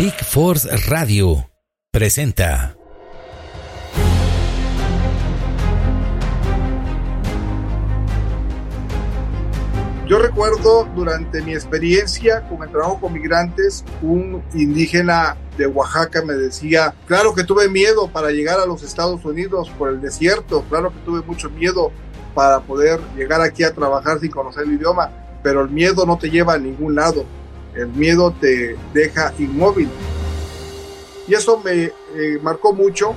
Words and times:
Big 0.00 0.14
Force 0.24 0.66
Radio 0.88 1.50
presenta. 1.92 2.74
Yo 10.06 10.18
recuerdo 10.18 10.88
durante 10.96 11.42
mi 11.42 11.52
experiencia 11.52 12.48
con 12.48 12.62
el 12.62 12.70
trabajo 12.70 12.98
con 12.98 13.12
migrantes, 13.12 13.84
un 14.00 14.42
indígena 14.54 15.36
de 15.58 15.66
Oaxaca 15.66 16.22
me 16.24 16.32
decía, 16.32 16.94
claro 17.04 17.34
que 17.34 17.44
tuve 17.44 17.68
miedo 17.68 18.10
para 18.10 18.30
llegar 18.30 18.58
a 18.58 18.64
los 18.64 18.82
Estados 18.82 19.22
Unidos 19.26 19.68
por 19.76 19.90
el 19.90 20.00
desierto, 20.00 20.64
claro 20.70 20.94
que 20.94 21.00
tuve 21.00 21.20
mucho 21.20 21.50
miedo 21.50 21.92
para 22.34 22.60
poder 22.60 23.00
llegar 23.18 23.42
aquí 23.42 23.64
a 23.64 23.74
trabajar 23.74 24.18
sin 24.18 24.30
conocer 24.30 24.62
el 24.62 24.72
idioma, 24.72 25.10
pero 25.42 25.60
el 25.60 25.68
miedo 25.68 26.06
no 26.06 26.16
te 26.16 26.30
lleva 26.30 26.54
a 26.54 26.58
ningún 26.58 26.94
lado, 26.94 27.26
el 27.74 27.88
miedo 27.88 28.34
te 28.40 28.76
deja 28.92 29.32
inmóvil. 29.38 29.88
Y 31.28 31.34
eso 31.34 31.60
me 31.64 31.84
eh, 31.84 31.92
marcó 32.42 32.72
mucho. 32.72 33.14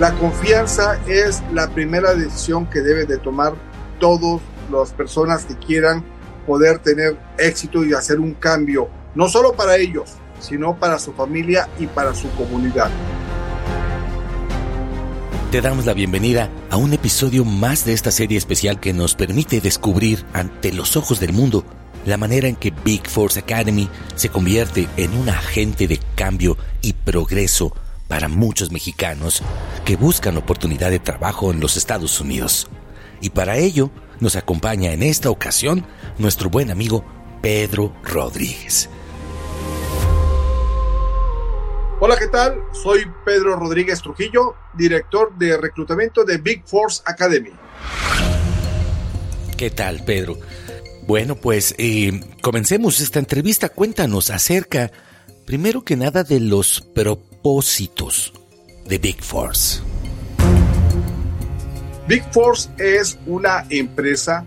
La 0.00 0.12
confianza 0.14 0.98
es 1.06 1.42
la 1.52 1.68
primera 1.70 2.14
decisión 2.14 2.66
que 2.66 2.80
debe 2.80 3.06
de 3.06 3.18
tomar 3.18 3.54
todos 4.00 4.40
las 4.72 4.92
personas 4.92 5.44
que 5.44 5.56
quieran 5.56 6.04
poder 6.46 6.80
tener 6.80 7.16
éxito 7.38 7.84
y 7.84 7.94
hacer 7.94 8.18
un 8.18 8.34
cambio, 8.34 8.88
no 9.14 9.28
solo 9.28 9.52
para 9.52 9.76
ellos, 9.76 10.10
sino 10.40 10.76
para 10.76 10.98
su 10.98 11.12
familia 11.12 11.68
y 11.78 11.86
para 11.86 12.14
su 12.14 12.28
comunidad. 12.32 12.90
Te 15.52 15.60
damos 15.60 15.86
la 15.86 15.94
bienvenida 15.94 16.50
a 16.68 16.76
un 16.76 16.92
episodio 16.92 17.44
más 17.44 17.84
de 17.84 17.92
esta 17.92 18.10
serie 18.10 18.36
especial 18.36 18.80
que 18.80 18.92
nos 18.92 19.14
permite 19.14 19.60
descubrir 19.60 20.26
ante 20.32 20.72
los 20.72 20.96
ojos 20.96 21.20
del 21.20 21.32
mundo 21.32 21.64
la 22.04 22.16
manera 22.16 22.48
en 22.48 22.56
que 22.56 22.72
Big 22.84 23.08
Force 23.08 23.38
Academy 23.38 23.88
se 24.14 24.28
convierte 24.28 24.88
en 24.96 25.16
un 25.16 25.28
agente 25.28 25.88
de 25.88 25.98
cambio 26.14 26.56
y 26.82 26.92
progreso 26.92 27.74
para 28.08 28.28
muchos 28.28 28.70
mexicanos 28.70 29.42
que 29.84 29.96
buscan 29.96 30.36
oportunidad 30.36 30.90
de 30.90 30.98
trabajo 30.98 31.50
en 31.50 31.60
los 31.60 31.76
Estados 31.76 32.20
Unidos. 32.20 32.68
Y 33.20 33.30
para 33.30 33.56
ello 33.56 33.90
nos 34.20 34.36
acompaña 34.36 34.92
en 34.92 35.02
esta 35.02 35.30
ocasión 35.30 35.86
nuestro 36.18 36.50
buen 36.50 36.70
amigo 36.70 37.04
Pedro 37.40 37.94
Rodríguez. 38.02 38.88
Hola, 42.00 42.16
¿qué 42.18 42.26
tal? 42.26 42.56
Soy 42.72 43.06
Pedro 43.24 43.56
Rodríguez 43.56 44.02
Trujillo, 44.02 44.56
director 44.74 45.34
de 45.38 45.56
reclutamiento 45.56 46.24
de 46.24 46.36
Big 46.36 46.62
Force 46.66 47.02
Academy. 47.06 47.52
¿Qué 49.56 49.70
tal, 49.70 50.02
Pedro? 50.04 50.36
Bueno, 51.06 51.36
pues 51.36 51.74
eh, 51.76 52.20
comencemos 52.40 53.00
esta 53.00 53.18
entrevista. 53.18 53.68
Cuéntanos 53.68 54.30
acerca, 54.30 54.90
primero 55.44 55.84
que 55.84 55.96
nada, 55.96 56.24
de 56.24 56.40
los 56.40 56.80
propósitos 56.80 58.32
de 58.86 58.98
Big 58.98 59.22
Force. 59.22 59.82
Big 62.08 62.22
Force 62.32 62.70
es 62.78 63.18
una 63.26 63.66
empresa 63.68 64.46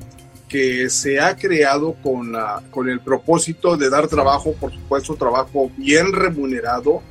que 0.50 0.90
se 0.90 1.20
ha 1.20 1.36
creado 1.36 1.96
con, 2.02 2.34
con 2.72 2.90
el 2.90 3.02
propósito 3.02 3.78
de 3.78 3.90
dar 3.90 4.08
trabajo, 4.08 4.54
por 4.54 4.72
supuesto, 4.74 5.16
trabajo 5.16 5.70
bien 5.78 6.12
remunerado, 6.12 7.04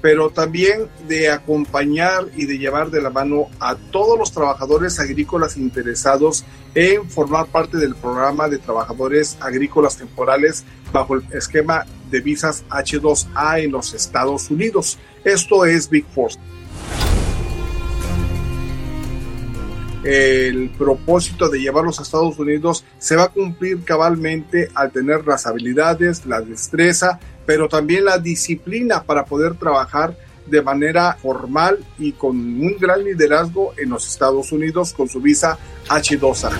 pero 0.00 0.30
también 0.30 0.88
de 1.08 1.30
acompañar 1.30 2.26
y 2.36 2.46
de 2.46 2.58
llevar 2.58 2.90
de 2.90 3.02
la 3.02 3.10
mano 3.10 3.48
a 3.58 3.74
todos 3.74 4.18
los 4.18 4.32
trabajadores 4.32 4.98
agrícolas 4.98 5.56
interesados 5.56 6.44
en 6.74 7.08
formar 7.08 7.46
parte 7.46 7.76
del 7.76 7.94
programa 7.94 8.48
de 8.48 8.58
trabajadores 8.58 9.36
agrícolas 9.40 9.96
temporales 9.96 10.64
bajo 10.92 11.14
el 11.14 11.22
esquema 11.32 11.86
de 12.10 12.20
visas 12.20 12.64
H2A 12.70 13.62
en 13.62 13.72
los 13.72 13.94
Estados 13.94 14.50
Unidos. 14.50 14.98
Esto 15.24 15.64
es 15.64 15.88
Big 15.88 16.06
Force. 16.14 16.38
el 20.02 20.70
propósito 20.70 21.48
de 21.48 21.60
llevarlos 21.60 21.98
a 21.98 22.02
Estados 22.02 22.38
Unidos 22.38 22.84
se 22.98 23.16
va 23.16 23.24
a 23.24 23.28
cumplir 23.28 23.84
cabalmente 23.84 24.70
al 24.74 24.90
tener 24.90 25.26
las 25.26 25.46
habilidades, 25.46 26.24
la 26.26 26.40
destreza, 26.40 27.20
pero 27.50 27.68
también 27.68 28.04
la 28.04 28.16
disciplina 28.16 29.02
para 29.02 29.24
poder 29.24 29.56
trabajar 29.56 30.16
de 30.46 30.62
manera 30.62 31.18
formal 31.20 31.84
y 31.98 32.12
con 32.12 32.36
un 32.36 32.76
gran 32.78 33.02
liderazgo 33.02 33.74
en 33.76 33.90
los 33.90 34.06
Estados 34.06 34.52
Unidos 34.52 34.92
con 34.92 35.08
su 35.08 35.20
visa 35.20 35.58
H2A. 35.88 36.52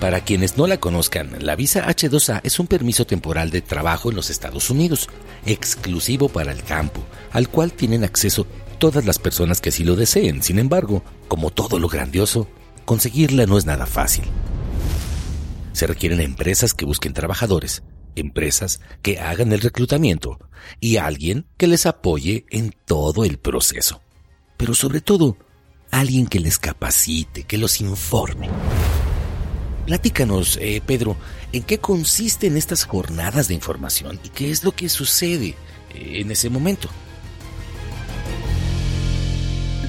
Para 0.00 0.22
quienes 0.22 0.58
no 0.58 0.66
la 0.66 0.80
conozcan, 0.80 1.36
la 1.38 1.54
visa 1.54 1.86
H2A 1.86 2.40
es 2.42 2.58
un 2.58 2.66
permiso 2.66 3.06
temporal 3.06 3.50
de 3.50 3.62
trabajo 3.62 4.10
en 4.10 4.16
los 4.16 4.28
Estados 4.28 4.70
Unidos, 4.70 5.08
exclusivo 5.46 6.28
para 6.28 6.50
el 6.50 6.64
campo, 6.64 7.00
al 7.30 7.48
cual 7.50 7.72
tienen 7.72 8.02
acceso 8.02 8.44
todas 8.80 9.06
las 9.06 9.20
personas 9.20 9.60
que 9.60 9.68
así 9.68 9.84
lo 9.84 9.94
deseen. 9.94 10.42
Sin 10.42 10.58
embargo, 10.58 11.04
como 11.28 11.50
todo 11.50 11.78
lo 11.78 11.86
grandioso, 11.86 12.48
conseguirla 12.84 13.46
no 13.46 13.56
es 13.56 13.66
nada 13.66 13.86
fácil. 13.86 14.24
Se 15.74 15.86
requieren 15.86 16.20
empresas 16.20 16.74
que 16.74 16.84
busquen 16.84 17.12
trabajadores, 17.12 17.84
empresas 18.18 18.80
que 19.02 19.18
hagan 19.18 19.52
el 19.52 19.60
reclutamiento 19.60 20.38
y 20.80 20.96
alguien 20.96 21.46
que 21.56 21.66
les 21.66 21.86
apoye 21.86 22.46
en 22.50 22.74
todo 22.84 23.24
el 23.24 23.38
proceso. 23.38 24.02
Pero 24.56 24.74
sobre 24.74 25.00
todo, 25.00 25.36
alguien 25.90 26.26
que 26.26 26.40
les 26.40 26.58
capacite, 26.58 27.44
que 27.44 27.58
los 27.58 27.80
informe. 27.80 28.48
Platícanos, 29.86 30.58
eh, 30.60 30.82
Pedro, 30.84 31.16
¿en 31.52 31.62
qué 31.62 31.78
consisten 31.78 32.56
estas 32.56 32.84
jornadas 32.84 33.48
de 33.48 33.54
información 33.54 34.20
y 34.22 34.28
qué 34.28 34.50
es 34.50 34.64
lo 34.64 34.72
que 34.72 34.88
sucede 34.88 35.54
eh, 35.94 36.20
en 36.20 36.30
ese 36.30 36.50
momento? 36.50 36.88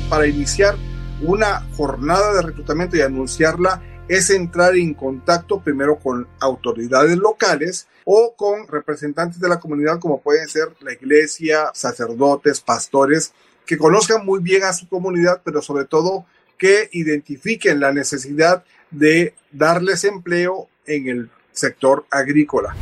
para 0.09 0.27
iniciar 0.27 0.75
una 1.21 1.65
jornada 1.77 2.33
de 2.33 2.41
reclutamiento 2.41 2.97
y 2.97 3.01
anunciarla 3.01 3.81
es 4.09 4.31
entrar 4.31 4.75
en 4.75 4.95
contacto 4.95 5.61
primero 5.61 5.99
con 5.99 6.27
autoridades 6.39 7.15
locales 7.17 7.87
o 8.03 8.33
con 8.35 8.67
representantes 8.67 9.39
de 9.39 9.47
la 9.47 9.59
comunidad 9.59 9.99
como 9.99 10.19
pueden 10.19 10.49
ser 10.49 10.69
la 10.81 10.93
iglesia, 10.93 11.69
sacerdotes, 11.73 12.59
pastores, 12.59 13.33
que 13.67 13.77
conozcan 13.77 14.25
muy 14.25 14.39
bien 14.39 14.63
a 14.63 14.73
su 14.73 14.89
comunidad, 14.89 15.41
pero 15.45 15.61
sobre 15.61 15.85
todo 15.85 16.25
que 16.57 16.89
identifiquen 16.91 17.79
la 17.79 17.93
necesidad 17.93 18.63
de 18.89 19.35
darles 19.51 20.03
empleo 20.03 20.67
en 20.87 21.07
el 21.07 21.29
sector 21.51 22.05
agrícola. 22.09 22.75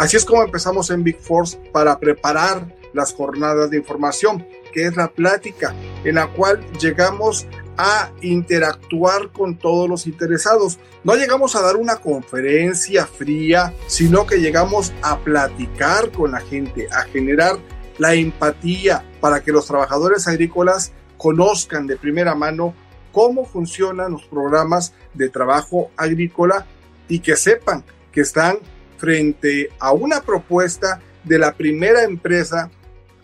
Así 0.00 0.16
es 0.16 0.24
como 0.24 0.42
empezamos 0.42 0.90
en 0.90 1.04
Big 1.04 1.20
Force 1.20 1.56
para 1.70 2.00
preparar 2.00 2.74
las 2.92 3.14
jornadas 3.14 3.70
de 3.70 3.76
información, 3.76 4.44
que 4.72 4.86
es 4.86 4.96
la 4.96 5.08
plática 5.08 5.74
en 6.02 6.16
la 6.16 6.26
cual 6.32 6.60
llegamos 6.80 7.46
a 7.76 8.10
interactuar 8.20 9.30
con 9.32 9.56
todos 9.56 9.88
los 9.88 10.06
interesados. 10.06 10.78
No 11.04 11.14
llegamos 11.14 11.56
a 11.56 11.62
dar 11.62 11.76
una 11.76 11.96
conferencia 11.96 13.06
fría, 13.06 13.74
sino 13.86 14.26
que 14.26 14.40
llegamos 14.40 14.92
a 15.02 15.18
platicar 15.18 16.10
con 16.10 16.32
la 16.32 16.40
gente, 16.40 16.88
a 16.92 17.02
generar 17.02 17.58
la 17.98 18.14
empatía 18.14 19.04
para 19.20 19.42
que 19.42 19.52
los 19.52 19.66
trabajadores 19.66 20.26
agrícolas 20.28 20.92
conozcan 21.16 21.86
de 21.86 21.96
primera 21.96 22.34
mano 22.34 22.74
cómo 23.12 23.44
funcionan 23.44 24.12
los 24.12 24.24
programas 24.24 24.94
de 25.14 25.28
trabajo 25.28 25.90
agrícola 25.96 26.66
y 27.08 27.20
que 27.20 27.36
sepan 27.36 27.84
que 28.10 28.22
están 28.22 28.58
frente 28.98 29.70
a 29.78 29.92
una 29.92 30.20
propuesta 30.20 31.00
de 31.24 31.38
la 31.38 31.54
primera 31.54 32.04
empresa 32.04 32.70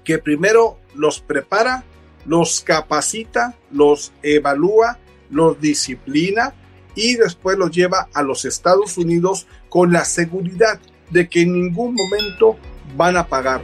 que 0.05 0.19
primero 0.19 0.79
los 0.95 1.21
prepara, 1.21 1.85
los 2.29 2.61
capacita, 2.61 3.57
los 3.71 4.13
evalúa, 4.23 4.99
los 5.31 5.61
disciplina 5.61 6.55
y 6.95 7.15
después 7.15 7.57
los 7.57 7.71
lleva 7.71 8.09
a 8.13 8.23
los 8.23 8.45
Estados 8.45 8.99
Unidos 8.99 9.47
con 9.69 9.93
la 9.93 10.05
seguridad 10.05 10.79
de 11.11 11.29
que 11.29 11.43
en 11.43 11.55
ningún 11.55 11.95
momento 11.95 12.57
van 12.97 13.17
a 13.17 13.27
pagar. 13.27 13.63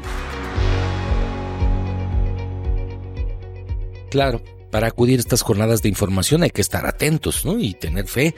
Claro, 4.10 4.42
para 4.70 4.86
acudir 4.86 5.18
a 5.18 5.20
estas 5.20 5.42
jornadas 5.42 5.82
de 5.82 5.90
información 5.90 6.42
hay 6.42 6.50
que 6.50 6.62
estar 6.62 6.86
atentos 6.86 7.44
¿no? 7.44 7.58
y 7.58 7.74
tener 7.74 8.06
fe. 8.06 8.34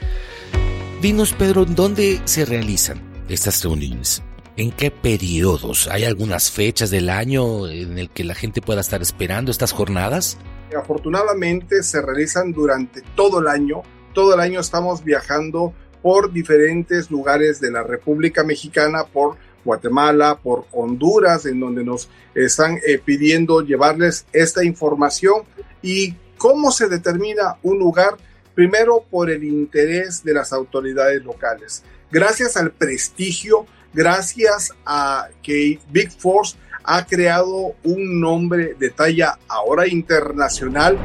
Dinos, 1.01 1.33
Pedro, 1.33 1.63
¿dónde 1.65 2.19
se 2.25 2.45
realizan 2.45 2.99
estas 3.29 3.63
reuniones? 3.63 4.23
¿En 4.57 4.71
qué 4.71 4.89
periodos? 4.89 5.87
¿Hay 5.87 6.03
algunas 6.03 6.49
fechas 6.49 6.89
del 6.89 7.11
año 7.11 7.67
en 7.67 7.99
el 7.99 8.09
que 8.09 8.23
la 8.23 8.33
gente 8.33 8.59
pueda 8.59 8.81
estar 8.81 9.03
esperando 9.03 9.51
estas 9.51 9.71
jornadas? 9.71 10.39
Afortunadamente 10.75 11.83
se 11.83 12.01
realizan 12.01 12.53
durante 12.53 13.03
todo 13.15 13.39
el 13.39 13.49
año. 13.49 13.83
Todo 14.15 14.33
el 14.33 14.39
año 14.39 14.59
estamos 14.59 15.03
viajando 15.03 15.75
por 16.01 16.33
diferentes 16.33 17.11
lugares 17.11 17.61
de 17.61 17.69
la 17.69 17.83
República 17.83 18.43
Mexicana, 18.43 19.03
por 19.03 19.37
Guatemala, 19.63 20.39
por 20.41 20.65
Honduras, 20.71 21.45
en 21.45 21.59
donde 21.59 21.83
nos 21.83 22.09
están 22.33 22.79
eh, 22.87 22.97
pidiendo 22.97 23.61
llevarles 23.61 24.25
esta 24.33 24.63
información. 24.63 25.43
¿Y 25.83 26.15
cómo 26.39 26.71
se 26.71 26.89
determina 26.89 27.57
un 27.61 27.77
lugar? 27.77 28.17
Primero, 28.55 29.05
por 29.11 29.29
el 29.29 29.43
interés 29.43 30.23
de 30.23 30.33
las 30.33 30.51
autoridades 30.51 31.23
locales. 31.23 31.83
Gracias 32.09 32.57
al 32.57 32.71
prestigio, 32.71 33.67
gracias 33.93 34.73
a 34.85 35.27
que 35.41 35.79
Big 35.89 36.11
Force 36.11 36.57
ha 36.83 37.05
creado 37.05 37.75
un 37.83 38.19
nombre 38.19 38.75
de 38.79 38.89
talla 38.89 39.37
ahora 39.47 39.87
internacional. 39.87 40.97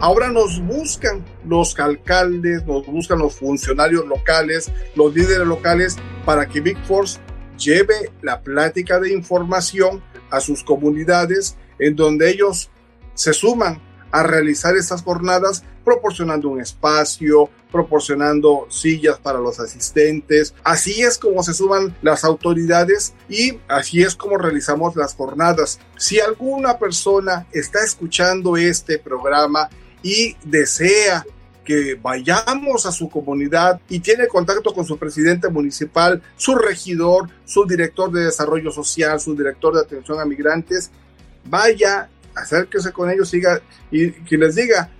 Ahora 0.00 0.30
nos 0.30 0.60
buscan 0.62 1.24
los 1.44 1.78
alcaldes, 1.78 2.64
nos 2.64 2.86
buscan 2.86 3.18
los 3.18 3.34
funcionarios 3.34 4.06
locales, 4.06 4.72
los 4.94 5.14
líderes 5.14 5.46
locales, 5.46 5.96
para 6.24 6.46
que 6.46 6.60
Big 6.60 6.78
Force 6.86 7.18
lleve 7.58 8.10
la 8.22 8.40
plática 8.40 8.98
de 8.98 9.12
información 9.12 10.02
a 10.30 10.40
sus 10.40 10.62
comunidades 10.62 11.56
en 11.78 11.96
donde 11.96 12.30
ellos 12.30 12.70
se 13.14 13.32
suman 13.32 13.82
a 14.12 14.22
realizar 14.22 14.76
estas 14.76 15.02
jornadas 15.02 15.64
proporcionando 15.84 16.48
un 16.48 16.60
espacio, 16.60 17.48
proporcionando 17.70 18.66
sillas 18.68 19.18
para 19.18 19.38
los 19.38 19.60
asistentes. 19.60 20.54
Así 20.64 21.02
es 21.02 21.18
como 21.18 21.42
se 21.42 21.54
suman 21.54 21.96
las 22.02 22.24
autoridades 22.24 23.14
y 23.28 23.58
así 23.68 24.02
es 24.02 24.14
como 24.14 24.36
realizamos 24.36 24.96
las 24.96 25.14
jornadas. 25.14 25.78
Si 25.96 26.20
alguna 26.20 26.78
persona 26.78 27.46
está 27.52 27.82
escuchando 27.84 28.56
este 28.56 28.98
programa 28.98 29.68
y 30.02 30.36
desea 30.44 31.24
que 31.64 31.94
vayamos 31.94 32.86
a 32.86 32.92
su 32.92 33.08
comunidad 33.08 33.80
y 33.88 34.00
tiene 34.00 34.26
contacto 34.26 34.74
con 34.74 34.84
su 34.84 34.98
presidente 34.98 35.48
municipal, 35.48 36.22
su 36.36 36.54
regidor, 36.56 37.28
su 37.44 37.64
director 37.64 38.10
de 38.10 38.24
desarrollo 38.24 38.72
social, 38.72 39.20
su 39.20 39.36
director 39.36 39.74
de 39.74 39.82
atención 39.82 40.18
a 40.18 40.24
migrantes, 40.24 40.90
vaya, 41.44 42.08
acérquese 42.34 42.92
con 42.92 43.10
ellos 43.10 43.28
siga, 43.28 43.60
y 43.90 44.10
que 44.10 44.36
les 44.36 44.54
diga, 44.54 44.90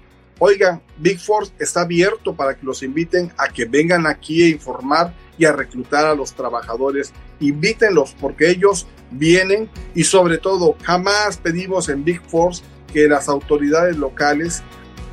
oigan, 0.40 0.82
Big 0.98 1.20
Force 1.20 1.52
está 1.60 1.82
abierto 1.82 2.34
para 2.34 2.56
que 2.56 2.66
los 2.66 2.82
inviten 2.82 3.30
a 3.38 3.48
que 3.48 3.66
vengan 3.66 4.06
aquí 4.06 4.42
a 4.42 4.48
informar 4.48 5.14
y 5.38 5.44
a 5.44 5.52
reclutar 5.52 6.06
a 6.06 6.14
los 6.14 6.32
trabajadores. 6.32 7.12
Invítenlos 7.38 8.16
porque 8.20 8.50
ellos 8.50 8.88
vienen 9.12 9.70
y 9.94 10.02
sobre 10.04 10.38
todo 10.38 10.76
jamás 10.82 11.36
pedimos 11.36 11.88
en 11.88 12.04
Big 12.04 12.20
Force 12.22 12.64
que 12.92 13.06
las 13.06 13.28
autoridades 13.28 13.96
locales 13.96 14.62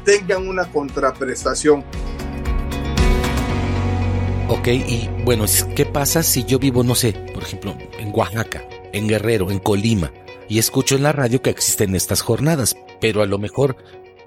tengan 0.04 0.48
una 0.48 0.66
contraprestación. 0.72 1.84
Ok, 4.50 4.68
y 4.70 5.10
bueno, 5.26 5.44
¿qué 5.76 5.86
pasa 5.86 6.24
si 6.24 6.46
yo 6.46 6.58
vivo, 6.58 6.84
no 6.84 6.96
sé, 6.96 7.12
por 7.34 7.44
ejemplo, 7.44 7.78
en 8.00 8.12
Oaxaca, 8.16 8.64
en 8.94 9.08
Guerrero, 9.08 9.52
en 9.52 9.60
Colima, 9.60 10.12
y 10.48 10.60
escucho 10.60 10.96
en 10.96 11.04
la 11.04 11.12
radio 11.12 11.42
que 11.42 11.50
existen 11.50 11.96
estas 11.96 12.22
jornadas, 12.22 12.78
pero 13.02 13.22
a 13.22 13.26
lo 13.26 13.38
mejor 13.38 13.76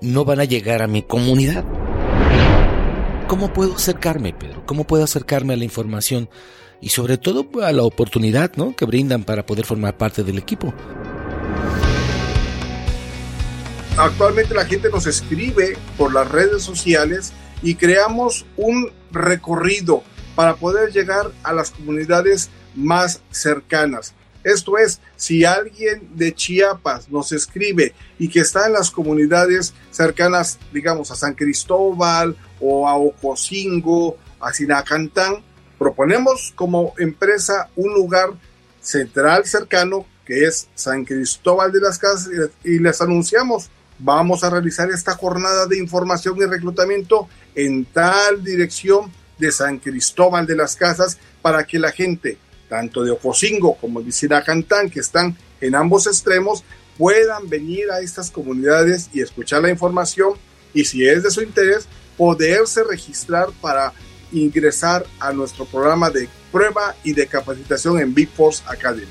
no 0.00 0.25
van 0.25 0.41
a 0.41 0.44
llegar 0.44 0.82
a 0.82 0.87
mi 0.87 1.02
comunidad? 1.02 1.64
¿Cómo 3.29 3.52
puedo 3.52 3.75
acercarme, 3.75 4.32
Pedro? 4.32 4.64
¿Cómo 4.67 4.85
puedo 4.85 5.05
acercarme 5.05 5.55
a 5.55 5.56
la 5.56 5.64
información 5.64 6.29
y 6.81 6.88
sobre 6.88 7.19
todo 7.19 7.47
a 7.62 7.73
la 7.73 7.82
oportunidad 7.82 8.52
¿no? 8.56 8.75
que 8.75 8.87
brindan 8.87 9.25
para 9.25 9.47
poder 9.47 9.64
formar 9.67 9.97
parte 9.97 10.25
del 10.25 10.38
equipo? 10.38 10.75
Actualmente 13.97 14.55
la 14.55 14.64
gente 14.64 14.88
nos 14.91 15.06
escribe 15.06 15.76
por 15.99 16.14
las 16.14 16.29
redes 16.29 16.62
sociales 16.62 17.32
y 17.62 17.75
creamos 17.75 18.47
un 18.56 18.91
recorrido 19.12 20.02
para 20.35 20.56
poder 20.56 20.91
llegar 20.91 21.31
a 21.43 21.52
las 21.52 21.70
comunidades 21.70 22.49
más 22.75 23.20
cercanas. 23.31 24.14
Esto 24.44 24.78
es, 24.78 25.00
si 25.16 25.44
alguien 25.44 26.08
de 26.14 26.34
Chiapas 26.34 27.10
nos 27.10 27.32
escribe 27.32 27.94
y 28.19 28.28
que 28.28 28.40
está 28.40 28.66
en 28.66 28.72
las 28.72 28.90
comunidades 28.90 29.75
cercanas, 29.90 30.58
digamos, 30.72 31.10
a 31.10 31.16
San 31.16 31.34
Cristóbal 31.34 32.37
o 32.60 32.88
a 32.88 32.96
Ocosingo, 32.96 34.16
a 34.40 34.52
Sinacantán, 34.52 35.42
proponemos 35.78 36.52
como 36.54 36.94
empresa 36.98 37.69
un 37.76 37.92
lugar 37.94 38.31
central 38.81 39.44
cercano 39.46 40.06
que 40.25 40.46
es 40.46 40.69
San 40.75 41.04
Cristóbal 41.04 41.72
de 41.72 41.81
las 41.81 41.98
Casas 41.98 42.31
y 42.64 42.78
les 42.78 43.00
anunciamos 43.00 43.70
vamos 44.00 44.42
a 44.42 44.50
realizar 44.50 44.90
esta 44.90 45.14
jornada 45.14 45.66
de 45.66 45.78
información 45.78 46.37
y 46.38 46.44
reclutamiento 46.44 47.28
en 47.54 47.84
tal 47.84 48.42
dirección 48.42 49.12
de 49.38 49.52
San 49.52 49.78
Cristóbal 49.78 50.46
de 50.46 50.56
las 50.56 50.76
Casas 50.76 51.19
para 51.42 51.64
que 51.64 51.78
la 51.78 51.92
gente, 51.92 52.38
tanto 52.70 53.02
de 53.02 53.11
Ocosingo 53.11 53.75
como 53.75 54.00
de 54.00 54.12
Sinacantán, 54.12 54.88
que 54.88 55.00
están 55.00 55.37
en 55.61 55.75
ambos 55.75 56.06
extremos, 56.06 56.64
puedan 56.96 57.49
venir 57.49 57.90
a 57.90 58.00
estas 58.00 58.31
comunidades 58.31 59.11
y 59.12 59.20
escuchar 59.20 59.61
la 59.62 59.70
información 59.70 60.34
y 60.72 60.84
si 60.84 61.06
es 61.06 61.25
de 61.25 61.31
su 61.31 61.43
interés, 61.43 61.88
poderse 62.17 62.84
registrar 62.84 63.49
para 63.61 63.93
ingresar 64.32 65.05
a 65.19 65.32
nuestro 65.32 65.64
programa 65.64 66.11
de 66.11 66.28
prueba 66.52 66.94
y 67.02 67.12
de 67.12 67.26
capacitación 67.26 68.00
en 68.00 68.14
Big 68.14 68.28
Force 68.28 68.62
Academy. 68.67 69.06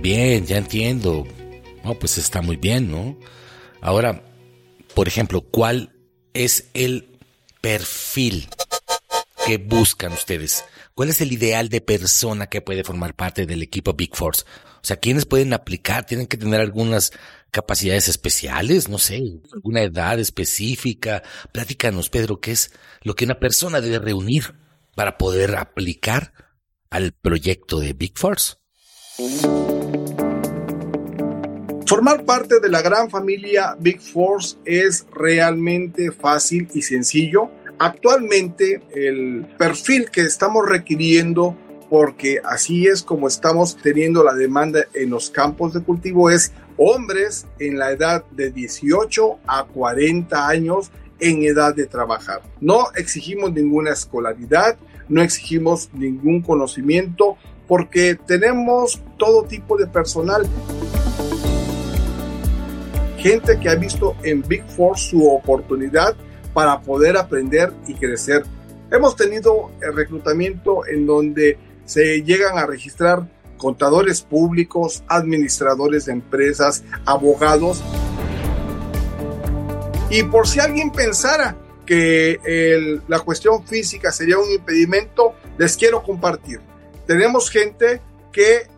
Bien, 0.00 0.46
ya 0.46 0.58
entiendo. 0.58 1.26
Pues 1.98 2.18
está 2.18 2.42
muy 2.42 2.56
bien, 2.56 2.90
¿no? 2.90 3.18
Ahora, 3.80 4.22
por 4.94 5.08
ejemplo, 5.08 5.40
¿cuál 5.40 5.92
es 6.34 6.68
el 6.74 7.18
perfil 7.60 8.48
que 9.46 9.58
buscan 9.58 10.12
ustedes? 10.12 10.64
¿Cuál 10.94 11.10
es 11.10 11.20
el 11.20 11.32
ideal 11.32 11.68
de 11.68 11.80
persona 11.80 12.48
que 12.48 12.60
puede 12.60 12.84
formar 12.84 13.14
parte 13.14 13.46
del 13.46 13.62
equipo 13.62 13.94
Big 13.94 14.16
Force? 14.16 14.44
O 14.82 14.84
sea, 14.84 14.96
¿quiénes 14.96 15.26
pueden 15.26 15.52
aplicar? 15.52 16.06
¿Tienen 16.06 16.26
que 16.26 16.36
tener 16.36 16.60
algunas 16.60 17.12
capacidades 17.50 18.08
especiales? 18.08 18.88
No 18.88 18.98
sé, 18.98 19.22
alguna 19.52 19.82
edad 19.82 20.18
específica. 20.18 21.22
Platícanos, 21.52 22.10
Pedro, 22.10 22.40
¿qué 22.40 22.52
es 22.52 22.72
lo 23.02 23.14
que 23.14 23.24
una 23.24 23.38
persona 23.38 23.80
debe 23.80 23.98
reunir 23.98 24.54
para 24.94 25.18
poder 25.18 25.56
aplicar 25.56 26.32
al 26.90 27.12
proyecto 27.12 27.78
de 27.78 27.92
Big 27.92 28.18
Force? 28.18 28.54
Formar 31.88 32.26
parte 32.26 32.60
de 32.60 32.68
la 32.68 32.82
gran 32.82 33.08
familia 33.08 33.74
Big 33.80 33.98
Force 34.02 34.58
es 34.66 35.06
realmente 35.10 36.12
fácil 36.12 36.68
y 36.74 36.82
sencillo. 36.82 37.48
Actualmente 37.78 38.82
el 38.94 39.46
perfil 39.56 40.10
que 40.10 40.20
estamos 40.20 40.68
requiriendo, 40.68 41.56
porque 41.88 42.42
así 42.44 42.86
es 42.86 43.02
como 43.02 43.26
estamos 43.26 43.78
teniendo 43.78 44.22
la 44.22 44.34
demanda 44.34 44.84
en 44.92 45.08
los 45.08 45.30
campos 45.30 45.72
de 45.72 45.80
cultivo, 45.80 46.28
es 46.28 46.52
hombres 46.76 47.46
en 47.58 47.78
la 47.78 47.90
edad 47.90 48.22
de 48.32 48.50
18 48.50 49.38
a 49.46 49.64
40 49.64 50.46
años 50.46 50.90
en 51.20 51.42
edad 51.42 51.74
de 51.74 51.86
trabajar. 51.86 52.42
No 52.60 52.88
exigimos 52.96 53.50
ninguna 53.54 53.92
escolaridad, 53.92 54.76
no 55.08 55.22
exigimos 55.22 55.88
ningún 55.94 56.42
conocimiento, 56.42 57.38
porque 57.66 58.14
tenemos 58.26 59.00
todo 59.16 59.44
tipo 59.44 59.78
de 59.78 59.86
personal 59.86 60.46
gente 63.18 63.58
que 63.58 63.68
ha 63.68 63.74
visto 63.74 64.16
en 64.22 64.42
Big 64.42 64.64
Four 64.68 64.98
su 64.98 65.28
oportunidad 65.28 66.16
para 66.54 66.80
poder 66.80 67.16
aprender 67.16 67.72
y 67.86 67.94
crecer. 67.94 68.44
Hemos 68.90 69.16
tenido 69.16 69.70
el 69.82 69.94
reclutamiento 69.94 70.86
en 70.86 71.06
donde 71.06 71.58
se 71.84 72.22
llegan 72.22 72.58
a 72.58 72.66
registrar 72.66 73.28
contadores 73.58 74.22
públicos, 74.22 75.02
administradores 75.08 76.06
de 76.06 76.12
empresas, 76.12 76.84
abogados. 77.04 77.82
Y 80.10 80.22
por 80.22 80.46
si 80.46 80.60
alguien 80.60 80.90
pensara 80.90 81.56
que 81.84 83.00
la 83.08 83.20
cuestión 83.20 83.66
física 83.66 84.12
sería 84.12 84.38
un 84.38 84.50
impedimento, 84.50 85.34
les 85.58 85.76
quiero 85.76 86.02
compartir. 86.02 86.60
Tenemos 87.06 87.50
gente 87.50 88.00
que 88.32 88.68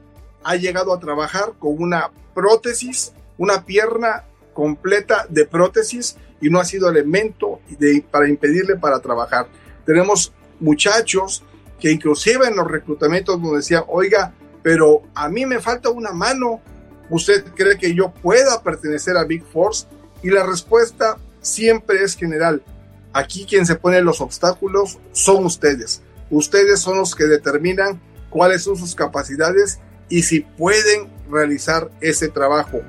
ha 0.42 0.56
llegado 0.56 0.94
a 0.94 1.00
trabajar 1.00 1.52
con 1.58 1.80
una 1.80 2.10
prótesis, 2.34 3.12
una 3.36 3.66
pierna 3.66 4.24
completa 4.60 5.24
de 5.30 5.46
prótesis 5.46 6.18
y 6.38 6.50
no 6.50 6.60
ha 6.60 6.66
sido 6.66 6.90
elemento 6.90 7.60
para 8.10 8.28
impedirle 8.28 8.76
para 8.76 9.00
trabajar. 9.00 9.48
Tenemos 9.86 10.34
muchachos 10.60 11.42
que 11.80 11.90
inclusive 11.90 12.46
en 12.46 12.56
los 12.56 12.70
reclutamientos 12.70 13.40
nos 13.40 13.56
decían, 13.56 13.84
oiga, 13.88 14.34
pero 14.62 15.00
a 15.14 15.30
mí 15.30 15.46
me 15.46 15.60
falta 15.60 15.88
una 15.88 16.12
mano, 16.12 16.60
¿usted 17.08 17.42
cree 17.54 17.78
que 17.78 17.94
yo 17.94 18.12
pueda 18.12 18.62
pertenecer 18.62 19.16
a 19.16 19.24
Big 19.24 19.46
Force? 19.46 19.86
Y 20.22 20.28
la 20.28 20.44
respuesta 20.44 21.16
siempre 21.40 22.04
es 22.04 22.14
general. 22.14 22.62
Aquí 23.14 23.46
quien 23.46 23.64
se 23.64 23.76
pone 23.76 24.02
los 24.02 24.20
obstáculos 24.20 24.98
son 25.12 25.46
ustedes. 25.46 26.02
Ustedes 26.28 26.80
son 26.80 26.98
los 26.98 27.14
que 27.14 27.24
determinan 27.24 27.98
cuáles 28.28 28.64
son 28.64 28.76
sus 28.76 28.94
capacidades 28.94 29.80
y 30.10 30.24
si 30.24 30.40
pueden 30.40 31.08
realizar 31.30 31.90
ese 32.02 32.28
trabajo. 32.28 32.82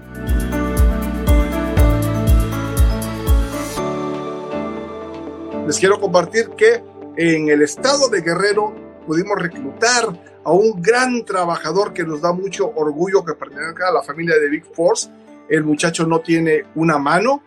Les 5.65 5.79
quiero 5.79 5.99
compartir 5.99 6.49
que 6.49 6.83
en 7.17 7.49
el 7.49 7.61
estado 7.61 8.09
de 8.09 8.21
Guerrero 8.21 8.73
pudimos 9.05 9.37
reclutar 9.37 10.05
a 10.43 10.51
un 10.51 10.81
gran 10.81 11.23
trabajador 11.23 11.93
que 11.93 12.03
nos 12.03 12.21
da 12.21 12.33
mucho 12.33 12.71
orgullo 12.75 13.23
que 13.23 13.33
pertenezca 13.33 13.89
a 13.89 13.91
la 13.91 14.01
familia 14.01 14.37
de 14.39 14.49
Big 14.49 14.65
Force. 14.73 15.09
El 15.49 15.63
muchacho 15.63 16.05
no 16.07 16.21
tiene 16.21 16.65
una 16.75 16.97
mano 16.97 17.43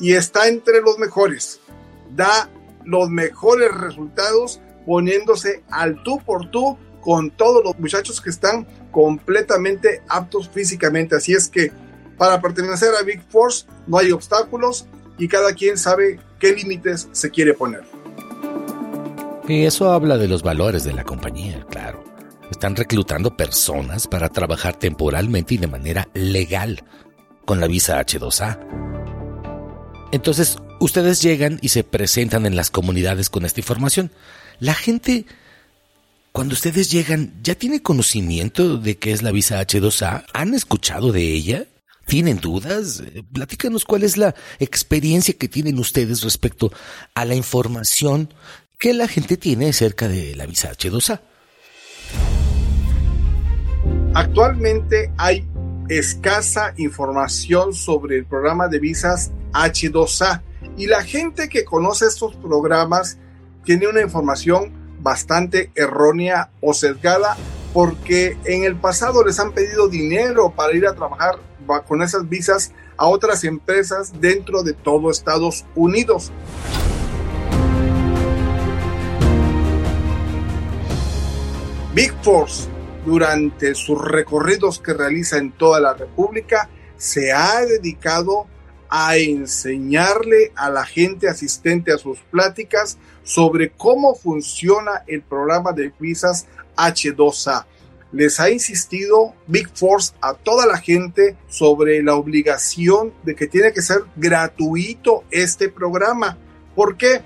y 0.00 0.14
está 0.14 0.48
entre 0.48 0.80
los 0.80 0.98
mejores. 0.98 1.60
Da 2.14 2.48
los 2.84 3.10
mejores 3.10 3.72
resultados 3.74 4.60
poniéndose 4.86 5.62
al 5.70 6.02
tú 6.02 6.18
por 6.24 6.50
tú 6.50 6.78
con 7.00 7.30
todos 7.30 7.62
los 7.62 7.78
muchachos 7.78 8.20
que 8.20 8.30
están 8.30 8.66
completamente 8.90 10.02
aptos 10.08 10.48
físicamente. 10.48 11.16
Así 11.16 11.32
es 11.34 11.48
que 11.48 11.70
para 12.16 12.40
pertenecer 12.40 12.94
a 12.98 13.02
Big 13.02 13.22
Force 13.28 13.66
no 13.86 13.98
hay 13.98 14.12
obstáculos 14.12 14.86
y 15.22 15.28
cada 15.28 15.54
quien 15.54 15.78
sabe 15.78 16.18
qué 16.40 16.52
límites 16.52 17.08
se 17.12 17.30
quiere 17.30 17.54
poner. 17.54 17.84
Y 19.46 19.66
eso 19.66 19.92
habla 19.92 20.18
de 20.18 20.26
los 20.26 20.42
valores 20.42 20.82
de 20.82 20.92
la 20.92 21.04
compañía, 21.04 21.64
claro. 21.70 22.02
Están 22.50 22.74
reclutando 22.74 23.36
personas 23.36 24.08
para 24.08 24.28
trabajar 24.30 24.74
temporalmente 24.74 25.54
y 25.54 25.58
de 25.58 25.68
manera 25.68 26.08
legal 26.12 26.82
con 27.44 27.60
la 27.60 27.68
visa 27.68 28.04
H2A. 28.04 28.58
Entonces, 30.10 30.56
ustedes 30.80 31.22
llegan 31.22 31.60
y 31.62 31.68
se 31.68 31.84
presentan 31.84 32.44
en 32.44 32.56
las 32.56 32.70
comunidades 32.70 33.30
con 33.30 33.44
esta 33.44 33.60
información. 33.60 34.10
La 34.58 34.74
gente, 34.74 35.24
cuando 36.32 36.54
ustedes 36.54 36.90
llegan, 36.90 37.32
¿ya 37.44 37.54
tiene 37.54 37.80
conocimiento 37.80 38.76
de 38.76 38.98
qué 38.98 39.12
es 39.12 39.22
la 39.22 39.30
visa 39.30 39.64
H2A? 39.64 40.24
¿Han 40.32 40.54
escuchado 40.54 41.12
de 41.12 41.22
ella? 41.22 41.66
¿Tienen 42.06 42.38
dudas? 42.38 43.02
Platícanos 43.32 43.84
cuál 43.84 44.02
es 44.02 44.16
la 44.16 44.34
experiencia 44.58 45.34
que 45.34 45.48
tienen 45.48 45.78
ustedes 45.78 46.22
respecto 46.22 46.72
a 47.14 47.24
la 47.24 47.34
información 47.34 48.32
que 48.78 48.92
la 48.92 49.08
gente 49.08 49.36
tiene 49.36 49.68
acerca 49.68 50.08
de 50.08 50.34
la 50.34 50.46
visa 50.46 50.72
H2A. 50.72 51.20
Actualmente 54.14 55.12
hay 55.16 55.46
escasa 55.88 56.74
información 56.76 57.74
sobre 57.74 58.18
el 58.18 58.26
programa 58.26 58.68
de 58.68 58.78
visas 58.78 59.30
H2A 59.52 60.42
y 60.76 60.86
la 60.86 61.02
gente 61.02 61.48
que 61.48 61.64
conoce 61.64 62.06
estos 62.06 62.34
programas 62.36 63.18
tiene 63.64 63.86
una 63.86 64.00
información 64.00 64.72
bastante 65.00 65.70
errónea 65.74 66.50
o 66.60 66.74
sesgada 66.74 67.36
porque 67.72 68.36
en 68.44 68.64
el 68.64 68.76
pasado 68.76 69.24
les 69.24 69.38
han 69.40 69.52
pedido 69.52 69.88
dinero 69.88 70.52
para 70.54 70.74
ir 70.74 70.86
a 70.86 70.94
trabajar 70.94 71.38
con 71.86 72.02
esas 72.02 72.28
visas 72.28 72.72
a 72.96 73.06
otras 73.06 73.44
empresas 73.44 74.20
dentro 74.20 74.62
de 74.62 74.74
todo 74.74 75.10
Estados 75.10 75.64
Unidos. 75.74 76.30
Big 81.94 82.12
Force, 82.22 82.68
durante 83.04 83.74
sus 83.74 84.02
recorridos 84.02 84.78
que 84.78 84.94
realiza 84.94 85.38
en 85.38 85.52
toda 85.52 85.80
la 85.80 85.94
República, 85.94 86.68
se 86.96 87.32
ha 87.32 87.60
dedicado 87.64 88.46
a 88.88 89.16
enseñarle 89.16 90.52
a 90.54 90.70
la 90.70 90.84
gente 90.84 91.28
asistente 91.28 91.92
a 91.92 91.98
sus 91.98 92.18
pláticas 92.30 92.98
sobre 93.22 93.70
cómo 93.70 94.14
funciona 94.14 95.02
el 95.06 95.22
programa 95.22 95.72
de 95.72 95.92
visas 95.98 96.46
H2A. 96.88 97.66
Les 98.12 98.38
ha 98.40 98.50
insistido 98.50 99.34
Big 99.46 99.68
Force 99.74 100.12
a 100.20 100.34
toda 100.34 100.66
la 100.66 100.78
gente 100.78 101.36
sobre 101.48 102.02
la 102.02 102.14
obligación 102.14 103.12
de 103.22 103.34
que 103.34 103.46
tiene 103.46 103.72
que 103.72 103.80
ser 103.80 104.04
gratuito 104.16 105.24
este 105.30 105.68
programa. 105.68 106.36
¿Por 106.74 106.96
qué? 106.96 107.22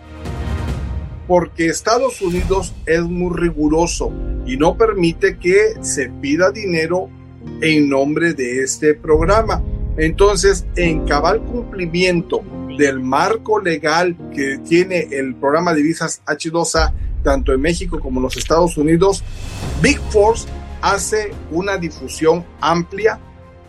porque 1.27 1.67
Estados 1.67 2.21
Unidos 2.23 2.75
es 2.87 3.03
muy 3.03 3.37
riguroso 3.37 4.13
y 4.47 4.57
no 4.57 4.77
permite 4.77 5.39
que 5.39 5.75
se 5.81 6.09
pida 6.09 6.51
dinero 6.51 7.09
en 7.61 7.89
nombre 7.89 8.33
de 8.35 8.63
este 8.63 8.95
programa. 8.95 9.63
Entonces, 9.97 10.67
en 10.77 11.07
cabal 11.07 11.43
cumplimiento 11.43 12.43
del 12.79 13.01
marco 13.01 13.59
legal 13.61 14.17
que 14.35 14.59
tiene 14.59 15.09
el 15.11 15.35
programa 15.35 15.73
de 15.73 15.83
visas 15.83 16.23
H2A, 16.27 16.93
tanto 17.27 17.53
en 17.53 17.61
México 17.61 17.99
como 17.99 18.21
en 18.21 18.23
los 18.23 18.37
Estados 18.37 18.77
Unidos, 18.77 19.25
Big 19.83 19.99
Force 20.11 20.47
hace 20.81 21.33
una 21.51 21.77
difusión 21.77 22.47
amplia, 22.61 23.19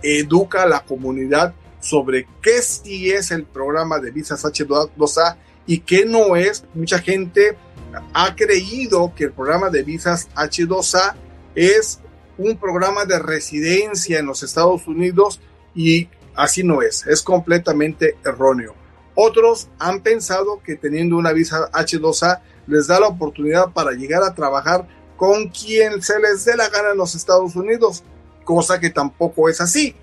educa 0.04 0.62
a 0.62 0.68
la 0.68 0.86
comunidad 0.86 1.56
sobre 1.80 2.28
qué 2.40 2.62
sí 2.62 3.10
es 3.10 3.32
el 3.32 3.46
programa 3.46 3.98
de 3.98 4.12
visas 4.12 4.46
H2A 4.46 5.38
y 5.66 5.80
qué 5.80 6.06
no 6.06 6.36
es. 6.36 6.66
Mucha 6.76 7.00
gente 7.00 7.58
ha 8.14 8.36
creído 8.36 9.12
que 9.16 9.24
el 9.24 9.32
programa 9.32 9.72
de 9.72 9.82
visas 9.82 10.30
H2A 10.36 11.16
es 11.56 12.00
un 12.38 12.58
programa 12.58 13.06
de 13.06 13.18
residencia 13.18 14.20
en 14.20 14.28
los 14.28 14.44
Estados 14.44 14.86
Unidos 14.86 15.42
y 15.74 16.10
así 16.36 16.64
no 16.64 16.84
es, 16.84 17.08
es 17.08 17.24
completamente 17.24 18.18
erróneo. 18.24 18.76
Otros 19.16 19.68
han 19.80 20.02
pensado 20.02 20.62
que 20.62 20.76
teniendo 20.76 21.18
una 21.18 21.34
visa 21.34 21.72
H2A 21.72 22.42
les 22.68 22.88
da 22.88 23.00
la 23.00 23.08
oportunidad 23.08 23.72
para 23.72 23.92
llegar 23.92 24.24
a 24.24 24.36
trabajar 24.36 24.88
con 25.16 25.48
quien 25.50 26.02
se 26.02 26.20
les 26.20 26.46
dé 26.46 26.56
la 26.56 26.70
gana 26.70 26.92
en 26.92 26.98
los 26.98 27.16
Estados 27.16 27.56
Unidos, 27.56 28.04
cosa 28.44 28.80
que 28.80 28.90
tampoco 28.90 29.50
es 29.50 29.60
así, 29.60 29.96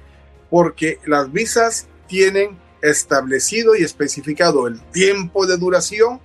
porque 0.51 0.99
las 1.07 1.31
visas 1.31 1.87
tienen 2.09 2.59
establecido 2.83 3.75
y 3.75 3.83
especificado 3.83 4.67
el 4.67 4.81
tiempo 4.91 5.47
de 5.47 5.57
duración 5.57 6.21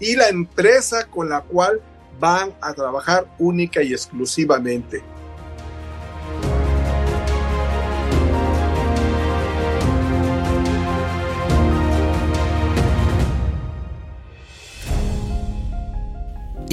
y 0.00 0.16
la 0.16 0.28
empresa 0.28 1.06
con 1.06 1.28
la 1.28 1.40
cual 1.42 1.80
van 2.20 2.52
a 2.60 2.74
trabajar 2.74 3.26
única 3.38 3.82
y 3.82 3.92
exclusivamente. 3.92 5.02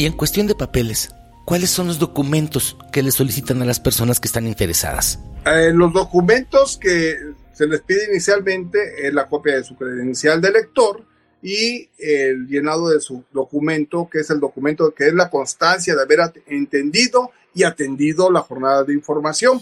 Y 0.01 0.08
en 0.08 0.13
cuestión 0.13 0.48
de 0.48 0.55
papeles, 0.55 1.13
¿cuáles 1.46 1.70
son 1.70 1.86
los 1.86 2.00
documentos 2.00 2.75
que 2.91 3.03
le 3.03 3.12
solicitan 3.12 3.62
a 3.62 3.65
las 3.65 3.79
personas 3.79 4.20
que 4.20 4.27
están 4.27 4.48
interesadas? 4.48 5.20
Eh, 5.46 5.72
los 5.75 5.93
documentos 5.93 6.75
que 6.75 7.17
se 7.53 7.67
les 7.67 7.81
pide 7.81 8.08
inicialmente 8.10 8.79
es 9.05 9.13
la 9.13 9.27
copia 9.27 9.58
de 9.58 9.63
su 9.63 9.75
credencial 9.75 10.41
de 10.41 10.53
lector 10.53 11.05
y 11.43 11.88
el 12.00 12.48
llenado 12.48 12.89
de 12.89 13.00
su 13.00 13.25
documento, 13.31 14.10
que 14.12 14.22
es 14.22 14.31
el 14.31 14.39
documento 14.39 14.91
que 14.91 15.05
es 15.05 15.13
la 15.13 15.29
constancia 15.29 15.93
de 15.93 16.01
haber 16.01 16.34
entendido 16.48 17.29
y 17.53 17.62
atendido 17.62 18.31
la 18.31 18.41
jornada 18.41 18.84
de 18.84 18.96
información. 18.96 19.62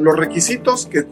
Los 0.00 0.16
requisitos 0.16 0.86
que 0.86 1.06